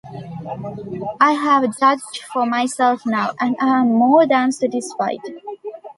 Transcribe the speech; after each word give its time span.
I 1.19 1.33
have 1.33 1.77
judged 1.77 2.23
for 2.33 2.47
myself 2.47 3.05
now, 3.05 3.35
and 3.39 3.55
am 3.61 3.89
more 3.93 4.25
than 4.25 4.51
satisfied. 4.51 5.19